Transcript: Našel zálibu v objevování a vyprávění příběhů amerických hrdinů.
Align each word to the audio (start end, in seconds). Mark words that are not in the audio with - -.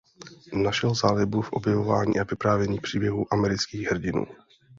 Našel 0.53 0.95
zálibu 0.95 1.41
v 1.41 1.51
objevování 1.53 2.19
a 2.19 2.23
vyprávění 2.23 2.79
příběhů 2.79 3.25
amerických 3.33 3.87
hrdinů. 3.91 4.25